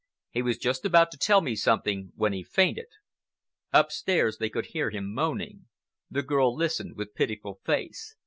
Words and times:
He 0.31 0.41
was 0.41 0.57
just 0.57 0.83
about 0.83 1.11
to 1.11 1.17
tell 1.19 1.41
me 1.41 1.55
something 1.55 2.11
when 2.15 2.33
he 2.33 2.41
fainted." 2.41 2.87
Upstairs 3.71 4.39
they 4.39 4.49
could 4.49 4.65
hear 4.73 4.89
him 4.89 5.13
moaning. 5.13 5.67
The 6.09 6.23
girl 6.23 6.55
listened 6.55 6.95
with 6.97 7.13
pitiful 7.13 7.59
face. 7.63 8.15